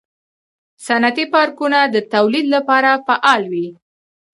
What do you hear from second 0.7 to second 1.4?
صنعتي